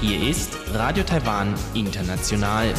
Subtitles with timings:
[0.00, 2.72] Hier ist Radio Taiwan International.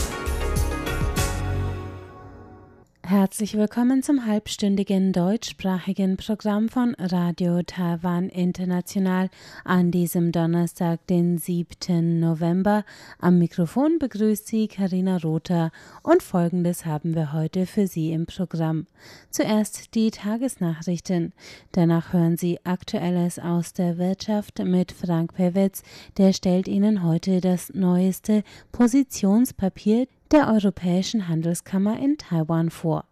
[3.11, 9.29] Herzlich willkommen zum halbstündigen deutschsprachigen Programm von Radio Taiwan International
[9.65, 12.21] an diesem Donnerstag, den 7.
[12.21, 12.85] November.
[13.19, 15.71] Am Mikrofon begrüßt Sie Karina Rother
[16.03, 18.87] und folgendes haben wir heute für Sie im Programm.
[19.29, 21.33] Zuerst die Tagesnachrichten.
[21.73, 25.83] Danach hören Sie Aktuelles aus der Wirtschaft mit Frank Pewitz.
[26.15, 33.05] Der stellt Ihnen heute das neueste Positionspapier der Europäischen Handelskammer in Taiwan vor.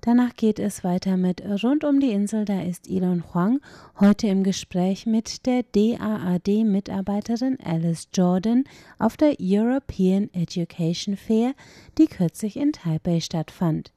[0.00, 2.44] Danach geht es weiter mit Rund um die Insel.
[2.44, 3.60] Da ist Elon Huang
[4.00, 8.64] heute im Gespräch mit der DAAD-Mitarbeiterin Alice Jordan
[8.98, 11.54] auf der European Education Fair,
[11.96, 13.92] die kürzlich in Taipei stattfand.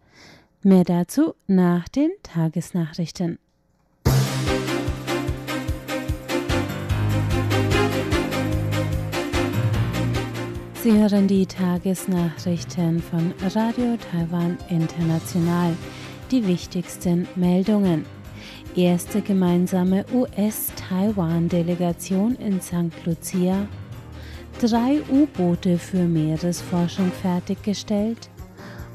[0.62, 3.40] Mehr dazu nach den Tagesnachrichten.
[10.88, 15.76] Sie hören die Tagesnachrichten von Radio Taiwan International.
[16.32, 18.06] Die wichtigsten Meldungen.
[18.74, 22.94] Erste gemeinsame US-Taiwan-Delegation in St.
[23.04, 23.68] Lucia.
[24.62, 28.30] Drei U-Boote für Meeresforschung fertiggestellt.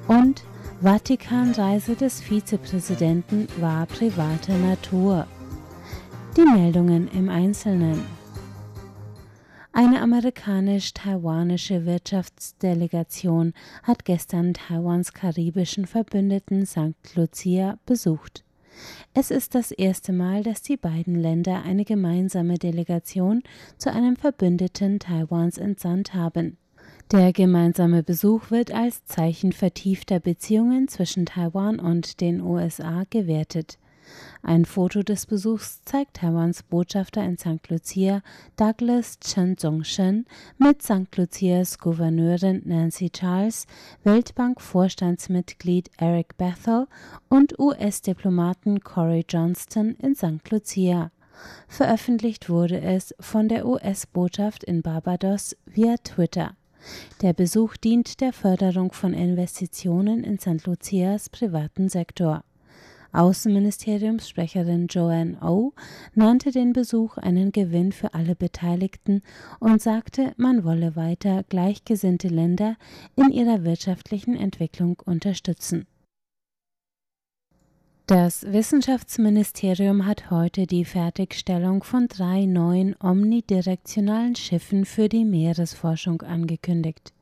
[0.09, 0.45] Und
[0.81, 5.27] Vatikanreise des Vizepräsidenten war privater Natur.
[6.39, 8.22] Die Meldungen im Einzelnen.
[9.75, 16.95] Eine amerikanisch-taiwanische Wirtschaftsdelegation hat gestern Taiwans karibischen Verbündeten St.
[17.15, 18.45] Lucia besucht.
[19.15, 23.43] Es ist das erste Mal, dass die beiden Länder eine gemeinsame Delegation
[23.79, 26.59] zu einem Verbündeten Taiwans entsandt haben.
[27.11, 33.79] Der gemeinsame Besuch wird als Zeichen vertiefter Beziehungen zwischen Taiwan und den USA gewertet.
[34.43, 37.69] Ein Foto des Besuchs zeigt Taiwans Botschafter in St.
[37.69, 38.23] Lucia,
[38.57, 40.27] Douglas Chen Zongshen,
[40.59, 41.17] mit St.
[41.17, 43.67] Lucias Gouverneurin Nancy Charles,
[44.05, 46.89] Weltbank-Vorstandsmitglied Eric Bethel
[47.29, 50.51] und US-Diplomaten Corey Johnston in St.
[50.51, 51.11] Lucia.
[51.69, 56.57] Veröffentlicht wurde es von der US-Botschaft in Barbados via Twitter.
[57.21, 60.67] Der Besuch dient der Förderung von Investitionen in St.
[60.67, 62.43] Lucias privaten Sektor.
[63.13, 65.73] Außenministeriumssprecherin Joanne O
[66.15, 69.23] nannte den Besuch einen Gewinn für alle Beteiligten
[69.61, 72.77] und sagte, man wolle weiter gleichgesinnte Länder
[73.17, 75.87] in ihrer wirtschaftlichen Entwicklung unterstützen.
[78.07, 87.13] Das Wissenschaftsministerium hat heute die Fertigstellung von drei neuen omnidirektionalen Schiffen für die Meeresforschung angekündigt.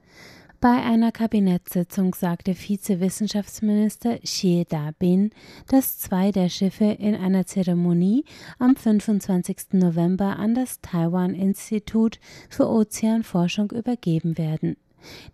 [0.63, 5.31] Bei einer Kabinettssitzung sagte Vizewissenschaftsminister Xie Da-bin,
[5.69, 8.27] dass zwei der Schiffe in einer Zeremonie
[8.59, 9.73] am 25.
[9.73, 14.77] November an das Taiwan-Institut für Ozeanforschung übergeben werden.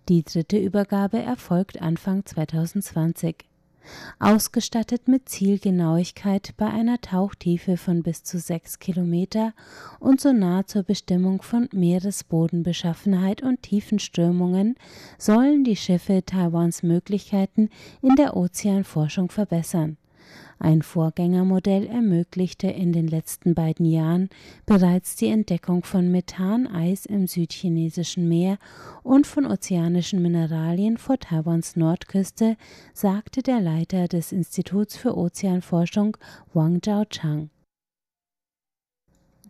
[0.08, 3.46] Die dritte Übergabe erfolgt Anfang 2020
[4.18, 9.52] ausgestattet mit Zielgenauigkeit bei einer Tauchtiefe von bis zu sechs Kilometer
[9.98, 14.76] und so nah zur Bestimmung von Meeresbodenbeschaffenheit und tiefen Strömungen,
[15.18, 17.70] sollen die Schiffe Taiwans Möglichkeiten
[18.02, 19.96] in der Ozeanforschung verbessern.
[20.58, 24.30] Ein Vorgängermodell ermöglichte in den letzten beiden Jahren
[24.64, 28.58] bereits die Entdeckung von Methaneis im südchinesischen Meer
[29.02, 32.56] und von ozeanischen Mineralien vor Taiwans Nordküste,
[32.94, 36.16] sagte der Leiter des Instituts für Ozeanforschung
[36.54, 37.50] Wang Zhaochang.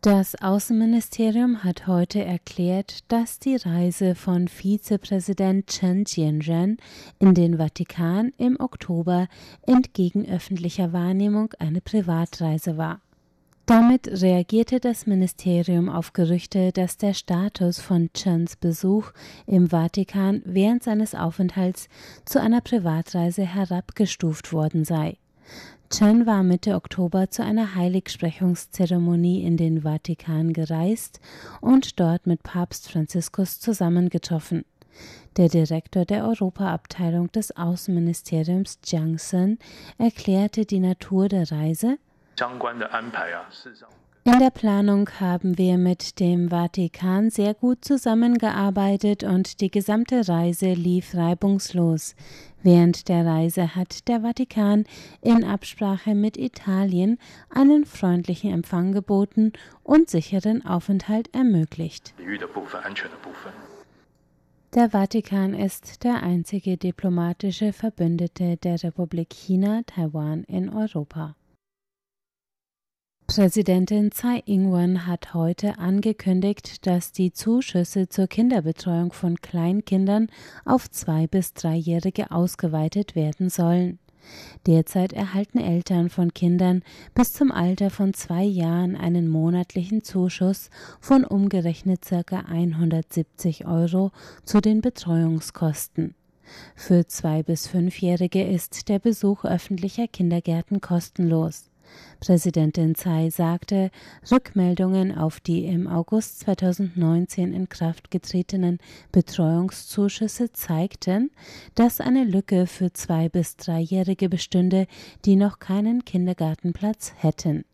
[0.02, 6.76] Das Außenministerium hat heute erklärt, dass die Reise von Vizepräsident Chen Jianren
[7.18, 9.26] in den Vatikan im Oktober
[9.62, 13.00] entgegen öffentlicher Wahrnehmung eine Privatreise war.
[13.64, 19.12] Damit reagierte das Ministerium auf Gerüchte, dass der Status von Chens Besuch
[19.46, 21.88] im Vatikan während seines Aufenthalts
[22.26, 25.16] zu einer Privatreise herabgestuft worden sei.
[25.90, 31.20] Chen war Mitte Oktober zu einer Heiligsprechungszeremonie in den Vatikan gereist
[31.60, 34.64] und dort mit Papst Franziskus zusammengetroffen.
[35.36, 39.58] Der Direktor der Europaabteilung des Außenministeriums Jiang Sen
[39.98, 41.98] erklärte die Natur der Reise.
[44.26, 50.72] In der Planung haben wir mit dem Vatikan sehr gut zusammengearbeitet und die gesamte Reise
[50.72, 52.16] lief reibungslos.
[52.60, 54.82] Während der Reise hat der Vatikan
[55.22, 57.18] in Absprache mit Italien
[57.50, 59.52] einen freundlichen Empfang geboten
[59.84, 62.12] und sicheren Aufenthalt ermöglicht.
[64.74, 71.36] Der Vatikan ist der einzige diplomatische Verbündete der Republik China Taiwan in Europa.
[73.26, 80.28] Präsidentin Tsai Ing-wen hat heute angekündigt, dass die Zuschüsse zur Kinderbetreuung von Kleinkindern
[80.64, 83.98] auf zwei bis dreijährige ausgeweitet werden sollen.
[84.66, 86.82] Derzeit erhalten Eltern von Kindern
[87.14, 90.70] bis zum Alter von zwei Jahren einen monatlichen Zuschuss
[91.00, 92.44] von umgerechnet ca.
[92.48, 94.12] 170 Euro
[94.44, 96.14] zu den Betreuungskosten.
[96.76, 101.70] Für zwei bis fünfjährige ist der Besuch öffentlicher Kindergärten kostenlos.
[102.20, 103.90] Präsidentin Tsai sagte,
[104.30, 108.78] Rückmeldungen auf die im August 2019 in Kraft getretenen
[109.12, 111.30] Betreuungszuschüsse zeigten,
[111.74, 114.86] dass eine Lücke für zwei bis dreijährige bestünde,
[115.24, 117.64] die noch keinen Kindergartenplatz hätten.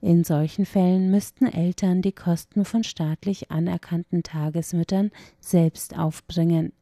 [0.00, 6.72] In solchen Fällen müssten Eltern die Kosten von staatlich anerkannten Tagesmüttern selbst aufbringen.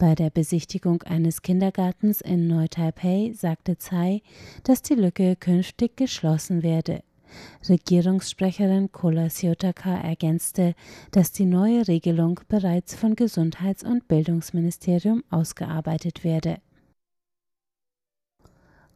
[0.00, 4.22] Bei der Besichtigung eines Kindergartens in Neu-Taipei sagte Tsai,
[4.64, 7.02] dass die Lücke künftig geschlossen werde.
[7.68, 10.74] Regierungssprecherin Kola Siotaka ergänzte,
[11.10, 16.62] dass die neue Regelung bereits von Gesundheits- und Bildungsministerium ausgearbeitet werde.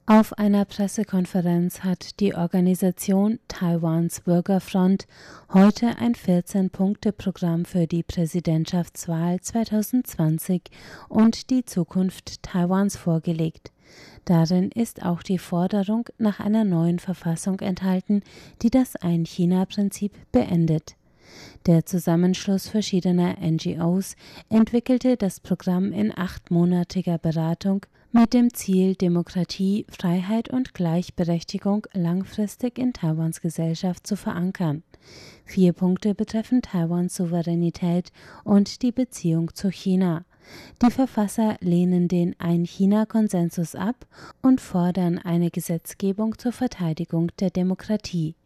[0.06, 5.06] Auf einer Pressekonferenz hat die Organisation Taiwans Bürgerfront
[5.51, 10.65] heute ein 14-Punkte-Programm für die Präsidentschaftswahl 2020
[11.09, 13.73] und die Zukunft Taiwans vorgelegt.
[14.27, 18.23] Darin ist auch die Forderung nach einer neuen Verfassung enthalten,
[18.61, 20.97] die das Ein-China-Prinzip beendet.
[21.65, 24.17] Der Zusammenschluss verschiedener NGOs
[24.50, 32.93] entwickelte das Programm in achtmonatiger Beratung mit dem Ziel, Demokratie, Freiheit und Gleichberechtigung langfristig in
[32.93, 34.84] Taiwans Gesellschaft zu verankern.
[35.44, 38.12] Vier Punkte betreffen Taiwans Souveränität
[38.44, 40.25] und die Beziehung zu China.
[40.81, 44.06] Die Verfasser lehnen den Ein-China-Konsensus ab
[44.43, 48.37] und fordern eine Gesetzgebung zur Verteidigung der Demokratie.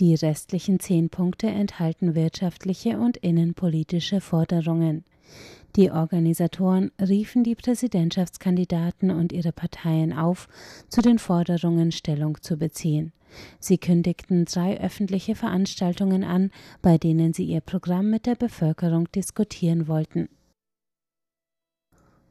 [0.00, 5.04] Die restlichen zehn Punkte enthalten wirtschaftliche und innenpolitische Forderungen.
[5.76, 10.48] Die Organisatoren riefen die Präsidentschaftskandidaten und ihre Parteien auf,
[10.88, 13.12] zu den Forderungen Stellung zu beziehen.
[13.60, 16.50] Sie kündigten drei öffentliche Veranstaltungen an,
[16.80, 20.30] bei denen sie ihr Programm mit der Bevölkerung diskutieren wollten.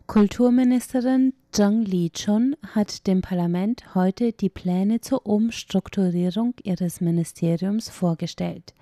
[0.08, 8.76] Kulturministerin Zhang Li-chun hat dem Parlament heute die Pläne zur Umstrukturierung ihres Ministeriums vorgestellt.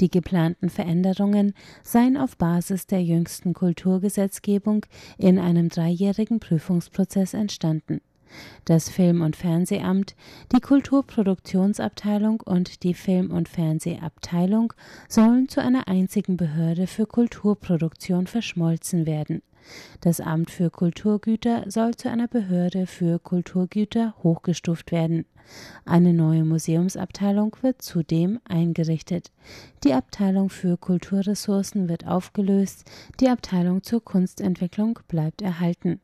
[0.00, 1.54] Die geplanten Veränderungen
[1.84, 4.84] seien auf Basis der jüngsten Kulturgesetzgebung
[5.16, 8.00] in einem dreijährigen Prüfungsprozess entstanden.
[8.64, 10.14] Das Film- und Fernsehamt,
[10.54, 14.72] die Kulturproduktionsabteilung und die Film- und Fernsehabteilung
[15.08, 19.42] sollen zu einer einzigen Behörde für Kulturproduktion verschmolzen werden.
[20.00, 25.24] Das Amt für Kulturgüter soll zu einer Behörde für Kulturgüter hochgestuft werden.
[25.84, 29.30] Eine neue Museumsabteilung wird zudem eingerichtet.
[29.84, 32.90] Die Abteilung für Kulturressourcen wird aufgelöst,
[33.20, 36.00] die Abteilung zur Kunstentwicklung bleibt erhalten.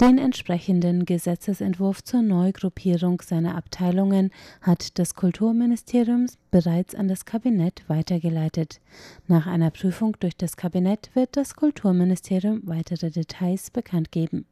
[0.00, 4.30] Den entsprechenden Gesetzesentwurf zur Neugruppierung seiner Abteilungen
[4.62, 8.80] hat das Kulturministerium bereits an das Kabinett weitergeleitet.
[9.28, 14.46] Nach einer Prüfung durch das Kabinett wird das Kulturministerium weitere Details bekannt geben.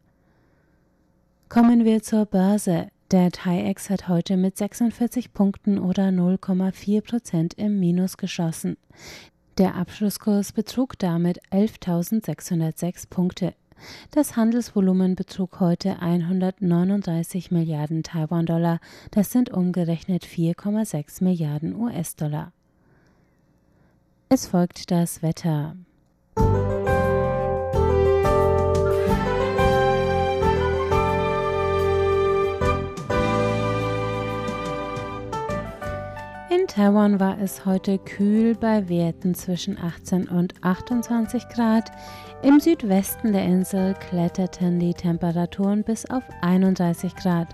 [1.49, 2.88] Kommen wir zur Börse.
[3.11, 8.76] Der TAIEX hat heute mit 46 Punkten oder 0,4 Prozent im Minus geschossen.
[9.56, 13.54] Der Abschlusskurs betrug damit 11.606 Punkte.
[14.11, 18.80] Das Handelsvolumen betrug heute 139 Milliarden Taiwan-Dollar,
[19.11, 22.52] das sind umgerechnet 4,6 Milliarden US-Dollar.
[24.30, 25.75] Es folgt das Wetter.
[36.50, 41.90] In Taiwan war es heute kühl bei Werten zwischen 18 und 28 Grad.
[42.40, 47.49] Im Südwesten der Insel kletterten die Temperaturen bis auf 31 Grad.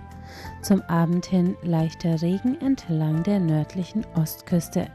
[0.60, 4.88] Zum Abend hin leichter Regen entlang der nördlichen Ostküste.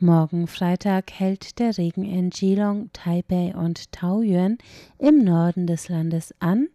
[0.00, 4.58] Morgen Freitag hält der Regen in Geelong, Taipei und Taoyuan
[4.98, 6.66] im Norden des Landes an.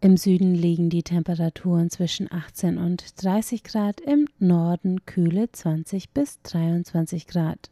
[0.00, 6.40] Im Süden liegen die Temperaturen zwischen 18 und 30 Grad, im Norden kühle 20 bis
[6.42, 7.70] 23 Grad.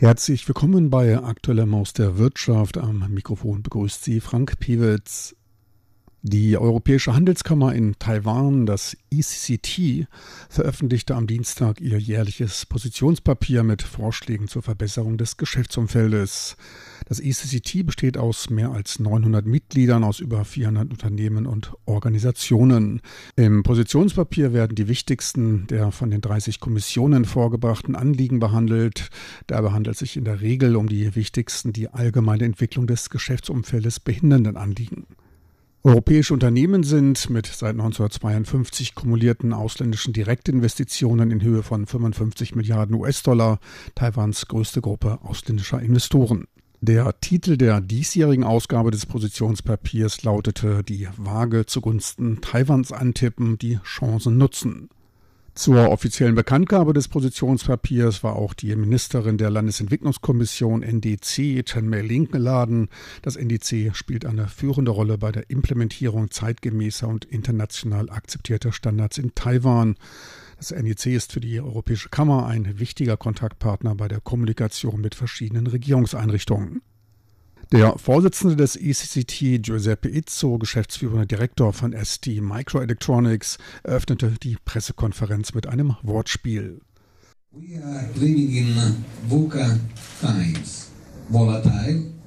[0.00, 2.78] Herzlich willkommen bei Aktueller Maus der Wirtschaft.
[2.78, 5.36] Am Mikrofon begrüßt Sie Frank Piewitz.
[6.22, 10.06] Die Europäische Handelskammer in Taiwan, das ECCT,
[10.50, 16.58] veröffentlichte am Dienstag ihr jährliches Positionspapier mit Vorschlägen zur Verbesserung des Geschäftsumfeldes.
[17.08, 23.00] Das ECCT besteht aus mehr als 900 Mitgliedern aus über 400 Unternehmen und Organisationen.
[23.36, 29.08] Im Positionspapier werden die wichtigsten der von den 30 Kommissionen vorgebrachten Anliegen behandelt.
[29.46, 34.00] Dabei handelt es sich in der Regel um die wichtigsten, die allgemeine Entwicklung des Geschäftsumfeldes
[34.00, 35.06] behindernden Anliegen.
[35.82, 43.60] Europäische Unternehmen sind mit seit 1952 kumulierten ausländischen Direktinvestitionen in Höhe von 55 Milliarden US-Dollar
[43.94, 46.44] Taiwans größte Gruppe ausländischer Investoren.
[46.82, 54.36] Der Titel der diesjährigen Ausgabe des Positionspapiers lautete Die Waage zugunsten Taiwans antippen, die Chancen
[54.36, 54.90] nutzen.
[55.60, 62.88] Zur offiziellen Bekanntgabe des Positionspapiers war auch die Ministerin der Landesentwicklungskommission NDC, Chen Mei-Ling, geladen.
[63.20, 69.34] Das NDC spielt eine führende Rolle bei der Implementierung zeitgemäßer und international akzeptierter Standards in
[69.34, 69.96] Taiwan.
[70.56, 75.66] Das NEC ist für die Europäische Kammer ein wichtiger Kontaktpartner bei der Kommunikation mit verschiedenen
[75.66, 76.80] Regierungseinrichtungen.
[77.72, 85.68] Der Vorsitzende des ECCT, Giuseppe Izzo, geschäftsführender Direktor von ST Microelectronics, eröffnete die Pressekonferenz mit
[85.68, 86.80] einem Wortspiel.
[87.52, 89.78] We are living in VUCA
[90.20, 90.90] times,
[91.28, 92.19] volatile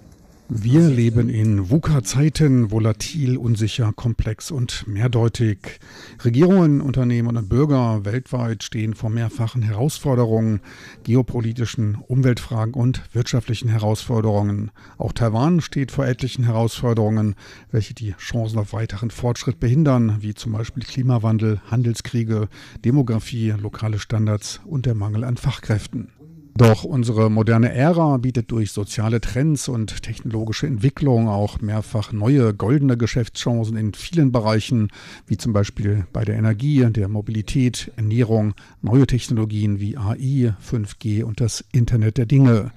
[0.50, 5.80] wir leben in VUCA-Zeiten, volatil, unsicher, komplex und mehrdeutig.
[6.24, 10.60] Regierungen, Unternehmen und Bürger weltweit stehen vor mehrfachen Herausforderungen,
[11.04, 14.72] geopolitischen, Umweltfragen und wirtschaftlichen Herausforderungen.
[14.98, 17.36] Auch Taiwan steht vor etlichen Herausforderungen,
[17.72, 22.50] welche die Chancen auf weiteren Fortschritt behindern, wie zum Beispiel Klimawandel, Handelskriege,
[22.84, 26.10] Demografie, lokale Standards und der Mangel an Fachkräften.
[26.56, 32.96] Doch unsere moderne Ära bietet durch soziale Trends und technologische Entwicklung auch mehrfach neue goldene
[32.96, 34.90] Geschäftschancen in vielen Bereichen,
[35.26, 41.42] wie zum Beispiel bei der Energie, der Mobilität, Ernährung, neue Technologien wie AI, 5G und
[41.42, 42.72] das Internet der Dinge.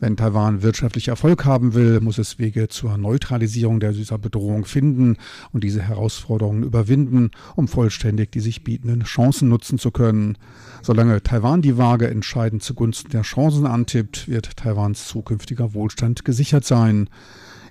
[0.00, 5.16] Wenn Taiwan wirtschaftlich Erfolg haben will, muss es Wege zur Neutralisierung der dieser Bedrohung finden
[5.52, 10.38] und diese Herausforderungen überwinden, um vollständig die sich bietenden Chancen nutzen zu können.
[10.82, 17.10] Solange Taiwan die Waage entscheidend zugunsten der Chancen antippt, wird Taiwans zukünftiger Wohlstand gesichert sein.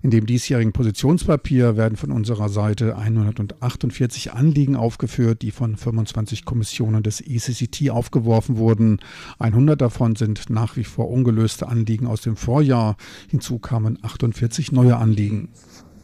[0.01, 7.03] In dem diesjährigen Positionspapier werden von unserer Seite 148 Anliegen aufgeführt, die von 25 Kommissionen
[7.03, 8.99] des ECCT aufgeworfen wurden.
[9.39, 12.95] 100 davon sind nach wie vor ungelöste Anliegen aus dem Vorjahr.
[13.29, 15.49] Hinzu kamen 48 neue Anliegen.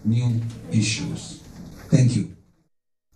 [0.04, 1.40] New issues.
[1.90, 2.43] Thank you.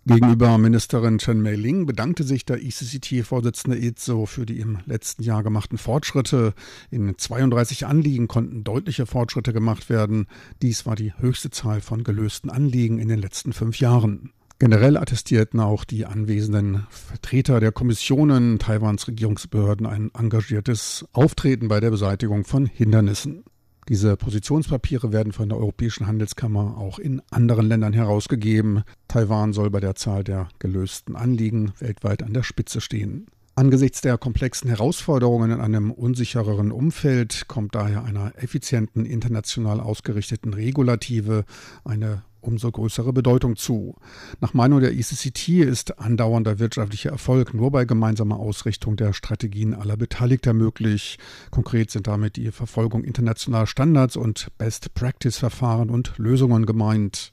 [0.08, 5.76] Gegenüber Ministerin Chen Mei-Ling bedankte sich der ECCT-Vorsitzende Izzo für die im letzten Jahr gemachten
[5.76, 6.54] Fortschritte.
[6.90, 10.26] In 32 Anliegen konnten deutliche Fortschritte gemacht werden.
[10.62, 14.32] Dies war die höchste Zahl von gelösten Anliegen in den letzten fünf Jahren.
[14.58, 21.90] Generell attestierten auch die anwesenden Vertreter der Kommissionen Taiwans Regierungsbehörden ein engagiertes Auftreten bei der
[21.90, 23.44] Beseitigung von Hindernissen.
[23.88, 28.82] Diese Positionspapiere werden von der Europäischen Handelskammer auch in anderen Ländern herausgegeben.
[29.08, 33.28] Taiwan soll bei der Zahl der gelösten Anliegen weltweit an der Spitze stehen.
[33.54, 41.44] Angesichts der komplexen Herausforderungen in einem unsichereren Umfeld kommt daher einer effizienten, international ausgerichteten Regulative
[41.84, 43.94] eine umso größere Bedeutung zu.
[44.40, 49.98] Nach Meinung der ECCT ist andauernder wirtschaftlicher Erfolg nur bei gemeinsamer Ausrichtung der Strategien aller
[49.98, 51.18] Beteiligter möglich.
[51.50, 57.32] Konkret sind damit die Verfolgung internationaler Standards und Best-Practice-Verfahren und Lösungen gemeint.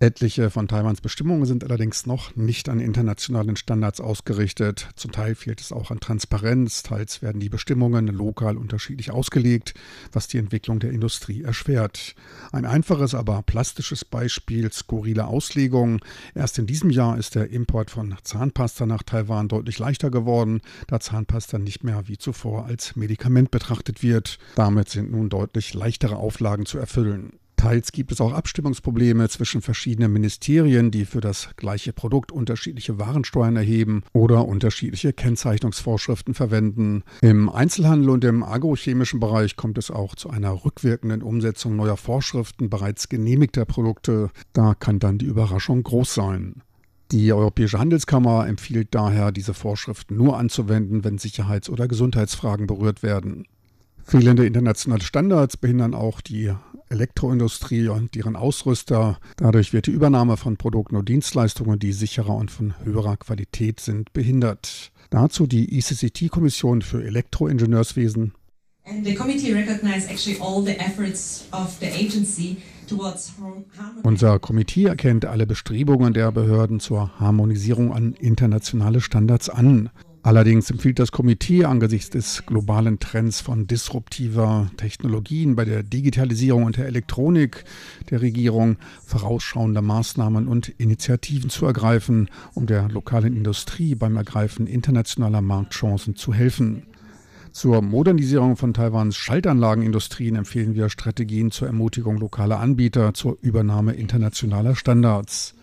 [0.00, 4.90] Etliche von Taiwans Bestimmungen sind allerdings noch nicht an internationalen Standards ausgerichtet.
[4.94, 9.74] Zum Teil fehlt es auch an Transparenz, teils werden die Bestimmungen lokal unterschiedlich ausgelegt,
[10.12, 12.14] was die Entwicklung der Industrie erschwert.
[12.52, 15.98] Ein einfaches, aber plastisches Beispiel skurrile Auslegung.
[16.32, 21.00] Erst in diesem Jahr ist der Import von Zahnpasta nach Taiwan deutlich leichter geworden, da
[21.00, 24.38] Zahnpasta nicht mehr wie zuvor als Medikament betrachtet wird.
[24.54, 27.32] Damit sind nun deutlich leichtere Auflagen zu erfüllen.
[27.58, 33.56] Teils gibt es auch Abstimmungsprobleme zwischen verschiedenen Ministerien, die für das gleiche Produkt unterschiedliche Warensteuern
[33.56, 37.02] erheben oder unterschiedliche Kennzeichnungsvorschriften verwenden.
[37.20, 42.70] Im Einzelhandel und im agrochemischen Bereich kommt es auch zu einer rückwirkenden Umsetzung neuer Vorschriften
[42.70, 44.30] bereits genehmigter Produkte.
[44.52, 46.62] Da kann dann die Überraschung groß sein.
[47.10, 53.46] Die Europäische Handelskammer empfiehlt daher, diese Vorschriften nur anzuwenden, wenn Sicherheits- oder Gesundheitsfragen berührt werden.
[54.08, 56.50] Fehlende internationale Standards behindern auch die
[56.88, 59.18] Elektroindustrie und ihren Ausrüster.
[59.36, 64.14] Dadurch wird die Übernahme von Produkten und Dienstleistungen, die sicherer und von höherer Qualität sind,
[64.14, 64.92] behindert.
[65.10, 68.32] Dazu die ECCT-Kommission für Elektroingenieurswesen.
[74.02, 79.90] Unser Komitee erkennt alle Bestrebungen der Behörden zur Harmonisierung an internationale Standards an.
[80.28, 86.76] Allerdings empfiehlt das Komitee angesichts des globalen Trends von disruptiver Technologien bei der Digitalisierung und
[86.76, 87.64] der Elektronik
[88.10, 95.40] der Regierung vorausschauende Maßnahmen und Initiativen zu ergreifen, um der lokalen Industrie beim Ergreifen internationaler
[95.40, 96.82] Marktchancen zu helfen.
[97.52, 104.76] Zur Modernisierung von Taiwans Schaltanlagenindustrien empfehlen wir Strategien zur Ermutigung lokaler Anbieter zur Übernahme internationaler
[104.76, 105.54] Standards.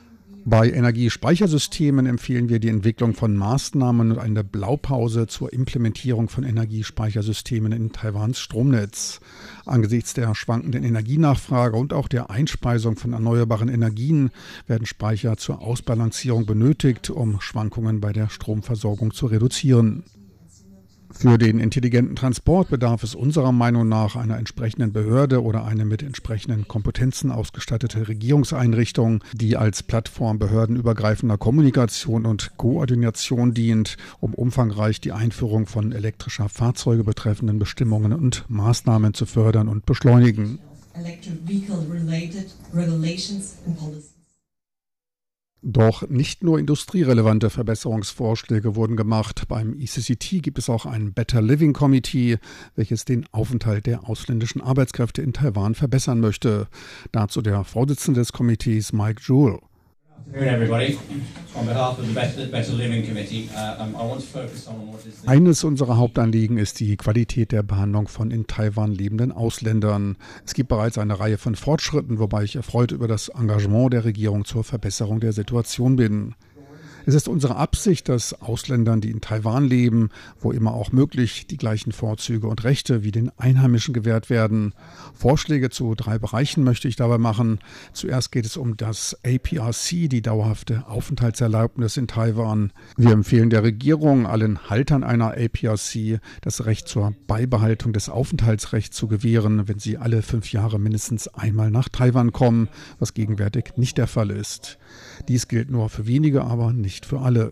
[0.47, 7.71] Bei Energiespeichersystemen empfehlen wir die Entwicklung von Maßnahmen und eine Blaupause zur Implementierung von Energiespeichersystemen
[7.71, 9.21] in Taiwans Stromnetz.
[9.65, 14.29] Angesichts der schwankenden Energienachfrage und auch der Einspeisung von erneuerbaren Energien
[14.67, 20.03] werden Speicher zur Ausbalancierung benötigt, um Schwankungen bei der Stromversorgung zu reduzieren.
[21.17, 26.03] Für den intelligenten Transport bedarf es unserer Meinung nach einer entsprechenden Behörde oder eine mit
[26.03, 35.13] entsprechenden Kompetenzen ausgestattete Regierungseinrichtung, die als Plattform behördenübergreifender Kommunikation und Koordination dient, um umfangreich die
[35.13, 40.59] Einführung von elektrischer Fahrzeuge betreffenden Bestimmungen und Maßnahmen zu fördern und beschleunigen.
[40.95, 44.14] Electric vehicle related regulations and policies.
[45.67, 49.47] Doch nicht nur industrierelevante Verbesserungsvorschläge wurden gemacht.
[49.47, 52.37] Beim ECCT gibt es auch ein Better Living Committee,
[52.75, 56.67] welches den Aufenthalt der ausländischen Arbeitskräfte in Taiwan verbessern möchte.
[57.11, 59.57] Dazu der Vorsitzende des Komitees Mike Jewell.
[65.25, 70.17] Eines unserer Hauptanliegen ist die Qualität der Behandlung von in Taiwan lebenden Ausländern.
[70.45, 74.45] Es gibt bereits eine Reihe von Fortschritten, wobei ich erfreut über das Engagement der Regierung
[74.45, 76.35] zur Verbesserung der Situation bin.
[77.07, 81.57] Es ist unsere Absicht, dass Ausländern, die in Taiwan leben, wo immer auch möglich, die
[81.57, 84.73] gleichen Vorzüge und Rechte wie den Einheimischen gewährt werden.
[85.13, 87.59] Vorschläge zu drei Bereichen möchte ich dabei machen.
[87.93, 92.73] Zuerst geht es um das APRC, die dauerhafte Aufenthaltserlaubnis in Taiwan.
[92.97, 99.07] Wir empfehlen der Regierung, allen Haltern einer APRC das Recht zur Beibehaltung des Aufenthaltsrechts zu
[99.07, 104.07] gewähren, wenn sie alle fünf Jahre mindestens einmal nach Taiwan kommen, was gegenwärtig nicht der
[104.07, 104.79] Fall ist.
[105.27, 107.51] Dies gilt nur für wenige, aber nicht für alle.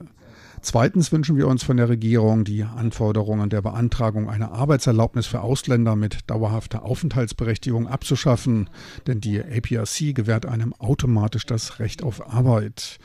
[0.62, 5.97] Zweitens wünschen wir uns von der Regierung, die Anforderungen der Beantragung einer Arbeitserlaubnis für Ausländer
[5.97, 8.69] mit dauerhafter Aufenthaltsberechtigung abzuschaffen,
[9.06, 12.97] denn die APRC gewährt einem automatisch das Recht auf Arbeit.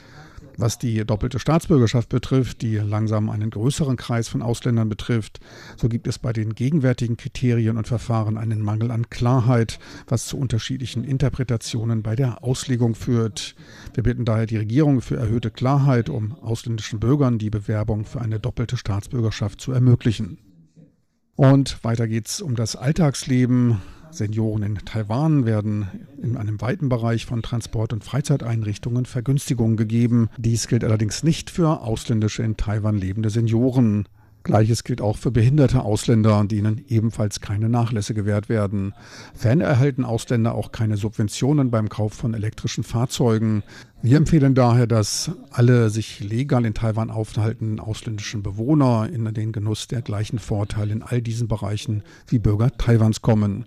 [0.61, 5.38] Was die doppelte Staatsbürgerschaft betrifft, die langsam einen größeren Kreis von Ausländern betrifft,
[5.77, 10.37] so gibt es bei den gegenwärtigen Kriterien und Verfahren einen Mangel an Klarheit, was zu
[10.37, 13.55] unterschiedlichen Interpretationen bei der Auslegung führt.
[13.94, 18.40] Wir bitten daher die Regierung für erhöhte Klarheit, um ausländischen Bürgern die Bewerbung für eine
[18.40, 20.38] doppelte Staatsbürgerschaft zu ermöglichen.
[21.37, 23.81] Und weiter geht es um das Alltagsleben.
[24.11, 25.87] Senioren in Taiwan werden
[26.23, 30.29] in einem weiten Bereich von Transport- und Freizeiteinrichtungen Vergünstigungen gegeben.
[30.38, 34.07] Dies gilt allerdings nicht für ausländische in Taiwan lebende Senioren.
[34.44, 38.94] Gleiches gilt auch für behinderte Ausländer, denen ebenfalls keine Nachlässe gewährt werden.
[39.35, 43.62] Ferner erhalten Ausländer auch keine Subventionen beim Kauf von elektrischen Fahrzeugen.
[44.00, 49.88] Wir empfehlen daher, dass alle sich legal in Taiwan aufhaltenden ausländischen Bewohner in den Genuss
[49.88, 53.64] der gleichen Vorteile in all diesen Bereichen wie Bürger Taiwans kommen.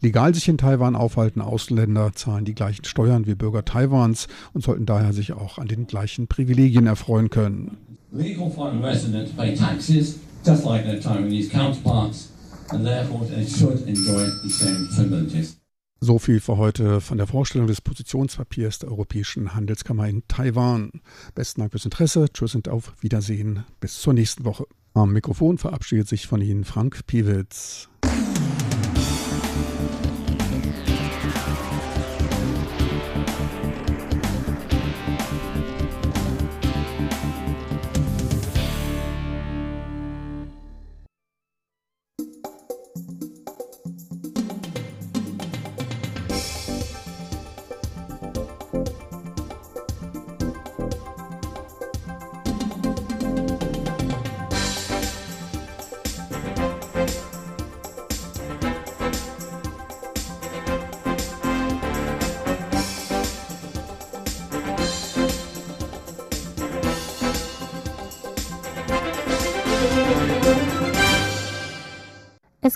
[0.00, 4.86] Legal sich in Taiwan aufhaltende Ausländer zahlen die gleichen Steuern wie Bürger Taiwans und sollten
[4.86, 7.76] daher sich auch an den gleichen Privilegien erfreuen können.
[8.12, 12.30] Legal foreign residents pay taxes just like their Taiwanese counterparts
[12.70, 15.61] and therefore they should enjoy the same privileges.
[16.04, 20.90] So viel für heute von der Vorstellung des Positionspapiers der Europäischen Handelskammer in Taiwan.
[21.36, 22.26] Besten Dank fürs Interesse.
[22.32, 23.64] Tschüss und auf Wiedersehen.
[23.78, 24.66] Bis zur nächsten Woche.
[24.94, 27.88] Am Mikrofon verabschiedet sich von Ihnen Frank Piewitz.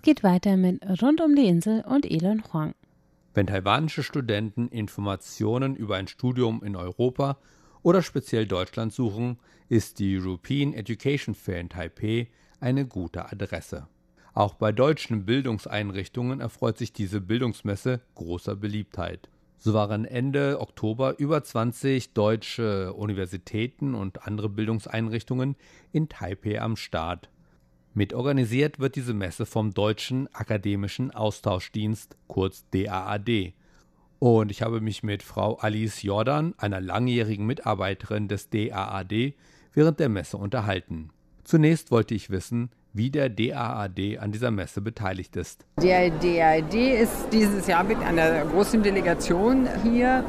[0.07, 2.77] Geht weiter mit Rund um die Insel und Elon Huang.
[3.35, 7.39] Wenn taiwanische Studenten Informationen über ein Studium in Europa
[7.83, 12.29] oder speziell Deutschland suchen, ist die European Education Fair in Taipei
[12.61, 13.89] eine gute Adresse.
[14.33, 19.29] Auch bei deutschen Bildungseinrichtungen erfreut sich diese Bildungsmesse großer Beliebtheit.
[19.59, 25.57] So waren Ende Oktober über 20 deutsche Universitäten und andere Bildungseinrichtungen
[25.91, 27.29] in Taipei am Start.
[27.97, 33.55] Mitorganisiert wird diese Messe vom Deutschen Akademischen Austauschdienst, kurz DAAD.
[34.19, 39.33] Und ich habe mich mit Frau Alice Jordan, einer langjährigen Mitarbeiterin des DAAD,
[39.73, 41.09] während der Messe unterhalten.
[41.43, 45.65] Zunächst wollte ich wissen, wie der DAAD an dieser Messe beteiligt ist.
[45.83, 50.23] Der DAAD ist dieses Jahr mit einer großen Delegation hier.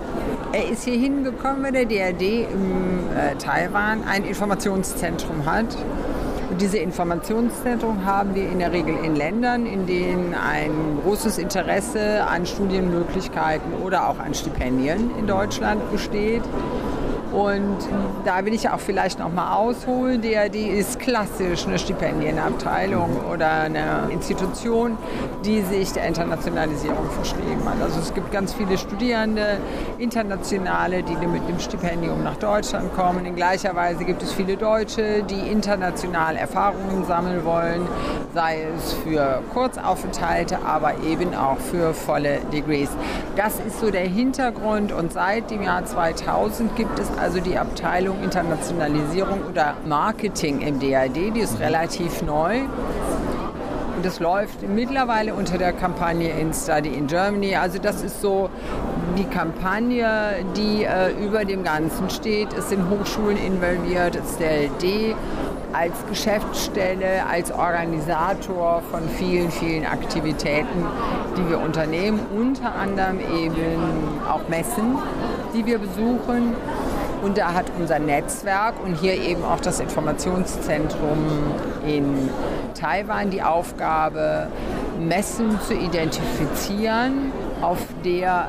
[0.54, 5.78] Er ist hier hingekommen, weil der DAAD im äh, Taiwan ein Informationszentrum hat.
[6.60, 12.48] Diese Informationszentrum haben wir in der Regel in Ländern, in denen ein großes Interesse an
[12.48, 16.42] Studienmöglichkeiten oder auch an Stipendien in Deutschland besteht.
[17.32, 17.78] Und
[18.26, 20.22] da will ich auch vielleicht noch mal ausholen.
[20.22, 24.98] DRD ist klassisch eine Stipendienabteilung oder eine Institution,
[25.44, 27.82] die sich der Internationalisierung verschrieben hat.
[27.82, 29.58] Also es gibt ganz viele Studierende,
[29.98, 33.26] Internationale, die mit dem Stipendium nach Deutschland kommen.
[33.26, 37.88] In gleicher Weise gibt es viele Deutsche, die international Erfahrungen sammeln wollen,
[38.34, 42.90] sei es für Kurzaufenthalte, aber eben auch für volle Degrees.
[43.36, 48.24] Das ist so der Hintergrund und seit dem Jahr 2000 gibt es also die Abteilung
[48.24, 52.62] Internationalisierung oder Marketing im DAD, die ist relativ neu.
[53.96, 57.56] Und das läuft mittlerweile unter der Kampagne in Study in Germany.
[57.56, 58.50] Also das ist so
[59.18, 62.54] die Kampagne, die äh, über dem Ganzen steht.
[62.54, 65.16] Es sind Hochschulen involviert, es ist der LD
[65.74, 70.86] als Geschäftsstelle, als Organisator von vielen, vielen Aktivitäten,
[71.36, 74.98] die wir unternehmen, unter anderem eben auch Messen,
[75.54, 76.56] die wir besuchen.
[77.22, 81.18] Und da hat unser Netzwerk und hier eben auch das Informationszentrum
[81.86, 82.30] in
[82.80, 84.48] Taiwan die Aufgabe,
[85.00, 88.48] Messen zu identifizieren, auf der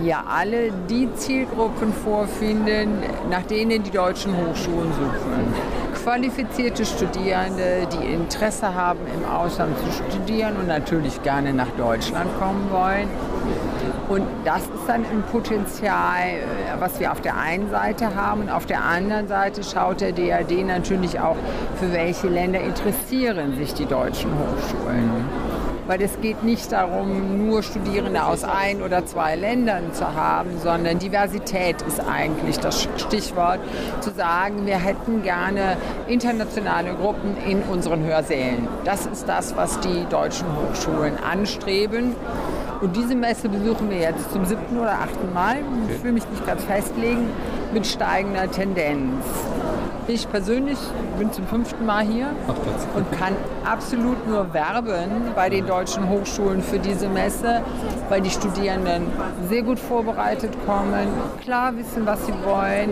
[0.00, 5.81] wir alle die Zielgruppen vorfinden, nach denen die deutschen Hochschulen suchen.
[6.02, 12.70] Qualifizierte Studierende, die Interesse haben, im Ausland zu studieren und natürlich gerne nach Deutschland kommen
[12.72, 13.08] wollen.
[14.08, 18.42] Und das ist dann ein Potenzial, äh, was wir auf der einen Seite haben.
[18.42, 21.36] Und auf der anderen Seite schaut der DAD natürlich auch,
[21.78, 25.08] für welche Länder interessieren sich die deutschen Hochschulen.
[25.86, 30.98] Weil es geht nicht darum, nur Studierende aus ein oder zwei Ländern zu haben, sondern
[30.98, 33.58] Diversität ist eigentlich das Stichwort.
[34.00, 38.68] Zu sagen, wir hätten gerne internationale Gruppen in unseren Hörsälen.
[38.84, 42.14] Das ist das, was die deutschen Hochschulen anstreben.
[42.80, 45.58] Und diese Messe besuchen wir jetzt zum siebten oder achten Mal.
[45.88, 47.28] Ich will mich nicht ganz festlegen,
[47.72, 49.24] mit steigender Tendenz.
[50.08, 50.78] Ich persönlich
[51.16, 52.26] bin zum fünften Mal hier
[52.96, 57.62] und kann absolut nur werben bei den deutschen Hochschulen für diese Messe,
[58.08, 59.06] weil die Studierenden
[59.48, 61.06] sehr gut vorbereitet kommen,
[61.44, 62.90] klar wissen, was sie wollen,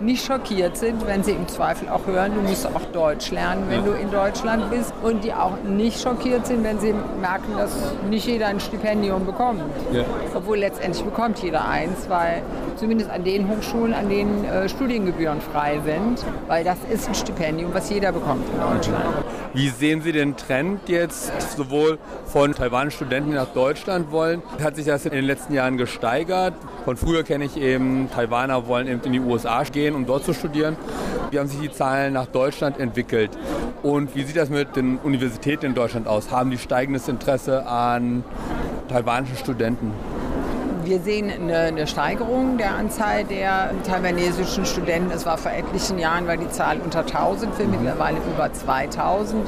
[0.00, 3.84] nicht schockiert sind, wenn sie im Zweifel auch hören, du musst auch Deutsch lernen, wenn
[3.84, 3.92] ja.
[3.92, 4.92] du in Deutschland bist.
[5.02, 7.70] Und die auch nicht schockiert sind, wenn sie merken, dass
[8.08, 9.62] nicht jeder ein Stipendium bekommt.
[9.92, 10.04] Ja.
[10.34, 12.42] Obwohl letztendlich bekommt jeder eins, weil
[12.76, 17.72] zumindest an den Hochschulen, an denen äh, Studiengebühren frei sind, weil das ist ein Stipendium,
[17.72, 19.04] was jeder bekommt in Deutschland.
[19.52, 24.42] Wie sehen Sie den Trend jetzt sowohl von taiwanischen Studenten, die nach Deutschland wollen?
[24.62, 26.54] Hat sich das in den letzten Jahren gesteigert?
[26.84, 30.34] Von früher kenne ich eben, Taiwaner wollen eben in die USA gehen, um dort zu
[30.34, 30.76] studieren.
[31.30, 33.30] Wie haben sich die Zahlen nach Deutschland entwickelt?
[33.82, 36.30] Und wie sieht das mit den Universitäten in Deutschland aus?
[36.30, 38.22] Haben die steigendes Interesse an
[38.90, 39.92] taiwanischen Studenten?
[40.84, 45.10] Wir sehen eine, eine, Steigerung der Anzahl der taiwanesischen Studenten.
[45.10, 49.46] Es war vor etlichen Jahren, war die Zahl unter 1000, für mittlerweile über 2000.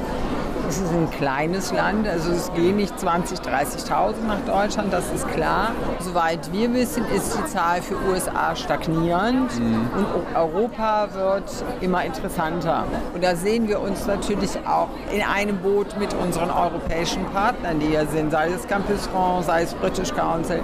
[0.67, 5.25] Es ist ein kleines Land, also es gehen nicht 20.000, 30.000 nach Deutschland, das ist
[5.29, 5.71] klar.
[5.99, 9.89] Soweit wir wissen, ist die Zahl für USA stagnierend mhm.
[9.95, 12.83] und Europa wird immer interessanter.
[13.13, 17.87] Und da sehen wir uns natürlich auch in einem Boot mit unseren europäischen Partnern, die
[17.87, 20.59] hier sind, sei es Campus France, sei es British Council,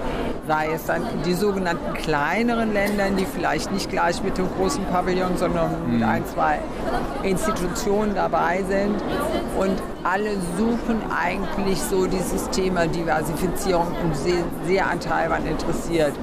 [0.47, 5.37] sei es dann die sogenannten kleineren Länder, die vielleicht nicht gleich mit dem großen Pavillon,
[5.37, 6.03] sondern mit mhm.
[6.03, 6.59] ein, zwei
[7.23, 8.95] Institutionen dabei sind.
[9.57, 16.13] Und alle suchen eigentlich so dieses Thema Diversifizierung und sehr, sehr an Taiwan interessiert.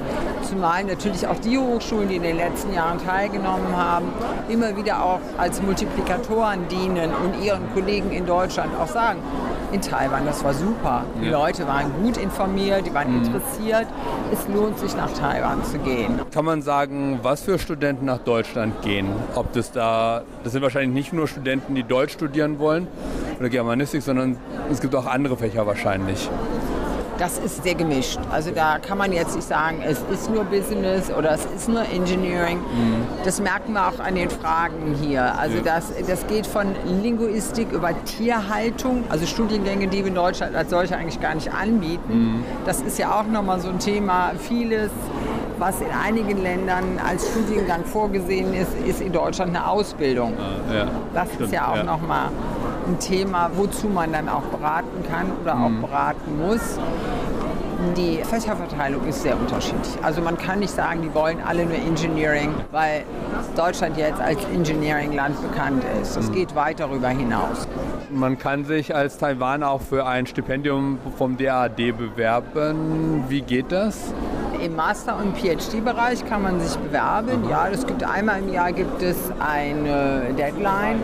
[0.43, 4.07] Zumal natürlich auch die Hochschulen, die in den letzten Jahren teilgenommen haben,
[4.49, 9.21] immer wieder auch als Multiplikatoren dienen und ihren Kollegen in Deutschland auch sagen,
[9.73, 11.05] in Taiwan, das war super.
[11.21, 11.33] Die ja.
[11.33, 13.25] Leute waren gut informiert, die waren mhm.
[13.25, 13.87] interessiert.
[14.33, 16.21] Es lohnt sich nach Taiwan zu gehen.
[16.33, 19.09] Kann man sagen, was für Studenten nach Deutschland gehen?
[19.35, 22.89] Ob das da, das sind wahrscheinlich nicht nur Studenten, die Deutsch studieren wollen,
[23.41, 24.37] oder Germanistik, sondern
[24.71, 26.29] es gibt auch andere Fächer wahrscheinlich
[27.21, 28.19] das ist sehr gemischt.
[28.33, 31.83] Also da kann man jetzt nicht sagen, es ist nur Business oder es ist nur
[31.83, 32.59] Engineering.
[32.59, 33.07] Mhm.
[33.25, 35.39] Das merken wir auch an den Fragen hier.
[35.39, 35.63] Also ja.
[35.63, 40.97] das, das geht von Linguistik über Tierhaltung, also Studiengänge, die wir in Deutschland als solche
[40.97, 42.39] eigentlich gar nicht anbieten.
[42.39, 42.45] Mhm.
[42.65, 44.33] Das ist ja auch nochmal so ein Thema.
[44.39, 44.91] Vieles
[45.59, 50.33] was in einigen Ländern als Studiengang vorgesehen ist, ist in Deutschland eine Ausbildung.
[50.39, 51.83] Ah, ja, das stimmt, ist ja auch ja.
[51.83, 52.29] nochmal
[52.89, 55.83] ein Thema, wozu man dann auch beraten kann oder auch mhm.
[55.83, 56.79] beraten muss.
[57.97, 59.99] Die Fächerverteilung ist sehr unterschiedlich.
[60.03, 63.05] Also man kann nicht sagen, die wollen alle nur Engineering, weil
[63.57, 66.17] Deutschland jetzt als Engineering-Land bekannt ist.
[66.17, 66.35] Es mhm.
[66.35, 67.67] geht weit darüber hinaus.
[68.11, 73.25] Man kann sich als Taiwaner auch für ein Stipendium vom DAAD bewerben.
[73.29, 74.13] Wie geht das?
[74.63, 77.49] Im Master- und PhD-Bereich kann man sich bewerben.
[77.49, 81.01] Ja, es gibt einmal im Jahr gibt es eine Deadline.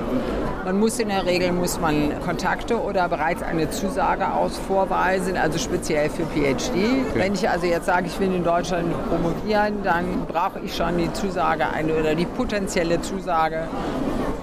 [0.67, 5.59] Man muss in der Regel muss man Kontakte oder bereits eine Zusage aus vorweisen, also
[5.59, 6.71] speziell für PhD.
[6.71, 7.05] Okay.
[7.15, 11.11] Wenn ich also jetzt sage, ich will in Deutschland promovieren, dann brauche ich schon die
[11.15, 13.69] Zusage eine oder die potenzielle Zusage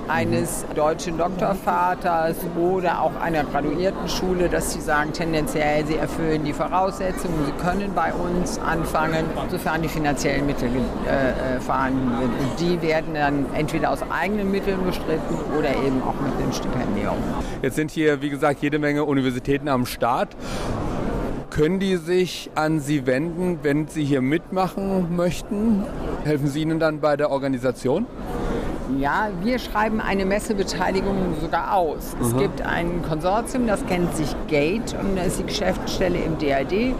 [0.08, 7.46] eines deutschen Doktorvaters oder auch einer Graduiertenschule, dass sie sagen, tendenziell sie erfüllen die Voraussetzungen,
[7.46, 12.60] sie können bei uns anfangen, sofern die finanziellen Mittel äh, äh vorhanden sind.
[12.60, 17.16] Die werden dann entweder aus eigenen Mitteln bestritten oder eben auch mit dem Stipendium.
[17.62, 20.36] Jetzt sind hier, wie gesagt, jede Menge Universitäten am Start.
[21.54, 25.84] Können die sich an Sie wenden, wenn Sie hier mitmachen möchten?
[26.24, 28.08] Helfen Sie ihnen dann bei der Organisation?
[28.99, 32.15] Ja, wir schreiben eine Messebeteiligung sogar aus.
[32.21, 36.93] Es gibt ein Konsortium, das kennt sich GATE und das ist die Geschäftsstelle im DAD.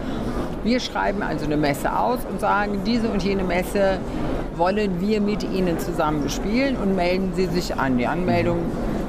[0.64, 4.00] Wir schreiben also eine Messe aus und sagen, diese und jene Messe
[4.56, 7.98] wollen wir mit Ihnen zusammen bespielen und melden Sie sich an.
[7.98, 8.60] Die Anmeldung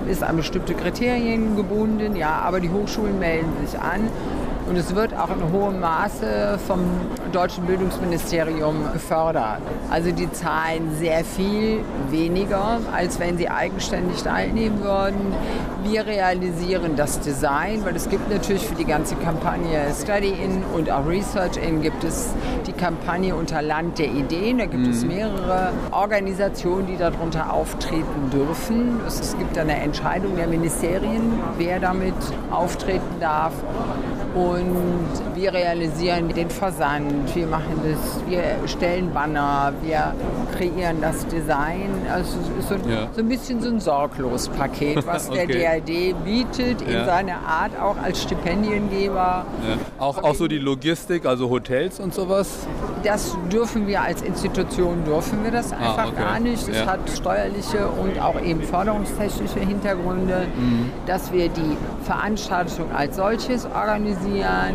[0.08, 4.08] ist an bestimmte Kriterien gebunden, ja, aber die Hochschulen melden sich an
[4.68, 6.80] und es wird auch in hohem Maße vom
[7.32, 9.60] deutschen Bildungsministerium gefördert.
[9.90, 15.34] Also die zahlen sehr viel weniger, als wenn sie eigenständig teilnehmen würden.
[15.82, 20.90] Wir realisieren das Design, weil es gibt natürlich für die ganze Kampagne Study In und
[20.90, 22.30] auch Research In gibt es
[22.66, 24.58] die Kampagne unter Land der Ideen.
[24.58, 24.90] Da gibt mhm.
[24.90, 29.00] es mehrere Organisationen, die darunter auftreten dürfen.
[29.06, 32.14] Es gibt eine Entscheidung der Ministerien, wer damit
[32.50, 33.52] auftreten darf.
[34.34, 40.12] Und wir realisieren den Versand, wir machen das, wir stellen Banner, wir
[40.56, 41.90] kreieren das Design.
[42.12, 43.08] Also es ist so, ja.
[43.14, 45.46] so ein bisschen so ein Sorglos-Paket, was okay.
[45.46, 47.04] der DAD bietet in ja.
[47.04, 49.46] seiner Art auch als Stipendiengeber.
[49.68, 49.76] Ja.
[50.00, 52.66] Auch, auch so die Logistik, also Hotels und sowas?
[53.04, 56.22] Das dürfen wir als Institution, dürfen wir das ah, einfach ah, okay.
[56.22, 56.68] gar nicht.
[56.68, 60.90] Es hat steuerliche und auch eben förderungstechnische Hintergründe, mhm.
[61.06, 64.23] dass wir die Veranstaltung als solches organisieren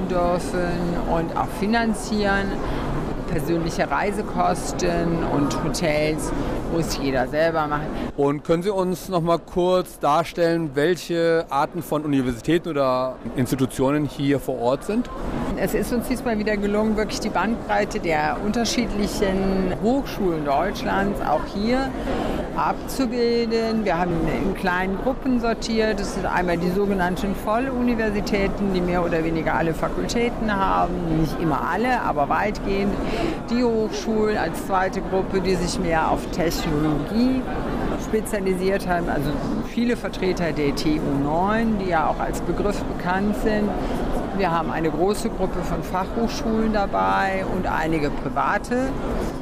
[0.10, 0.70] dürfen
[1.12, 2.48] und auch finanzieren.
[3.30, 6.32] Persönliche Reisekosten und Hotels
[6.74, 7.86] muss jeder selber machen.
[8.18, 14.40] Und können Sie uns noch mal kurz darstellen, welche Arten von Universitäten oder Institutionen hier
[14.40, 15.10] vor Ort sind?
[15.62, 21.90] Es ist uns diesmal wieder gelungen, wirklich die Bandbreite der unterschiedlichen Hochschulen Deutschlands auch hier
[22.56, 23.84] abzubilden.
[23.84, 26.00] Wir haben in kleinen Gruppen sortiert.
[26.00, 31.20] Das sind einmal die sogenannten Volluniversitäten, die mehr oder weniger alle Fakultäten haben.
[31.20, 32.94] Nicht immer alle, aber weitgehend.
[33.50, 37.42] Die Hochschulen als zweite Gruppe, die sich mehr auf Technologie
[38.06, 39.10] spezialisiert haben.
[39.10, 39.30] Also
[39.68, 43.70] viele Vertreter der TU9, die ja auch als Begriff bekannt sind.
[44.38, 48.90] Wir haben eine große Gruppe von Fachhochschulen dabei und einige private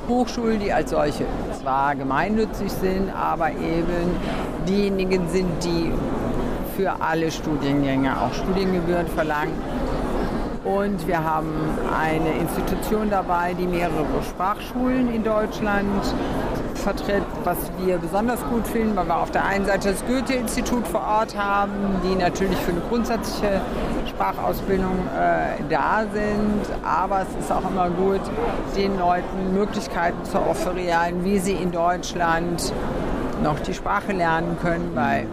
[0.07, 1.25] Hochschulen, die als solche
[1.61, 4.15] zwar gemeinnützig sind, aber eben
[4.67, 5.91] diejenigen sind, die
[6.75, 9.53] für alle Studiengänge auch Studiengebühren verlangen.
[10.63, 11.53] Und wir haben
[11.97, 16.03] eine Institution dabei, die mehrere Sprachschulen in Deutschland
[16.75, 21.01] vertritt, was wir besonders gut finden, weil wir auf der einen Seite das Goethe-Institut vor
[21.01, 21.71] Ort haben,
[22.03, 23.61] die natürlich für eine grundsätzliche
[24.17, 28.21] Sprachausbildung äh, da sind, aber es ist auch immer gut,
[28.75, 32.73] den Leuten Möglichkeiten zu offerieren, wie sie in Deutschland
[33.43, 35.27] noch die Sprache lernen können, weil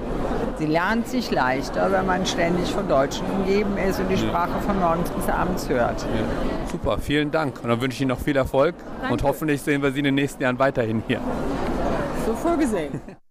[0.58, 4.78] sie lernt sich leichter, wenn man ständig von Deutschen umgeben ist und die Sprache von
[4.78, 6.02] morgens bis abends hört.
[6.02, 6.68] Ja.
[6.70, 7.60] Super, vielen Dank.
[7.62, 9.14] Und dann wünsche ich Ihnen noch viel Erfolg Danke.
[9.14, 11.20] und hoffentlich sehen wir Sie in den nächsten Jahren weiterhin hier.
[12.26, 13.00] So vorgesehen.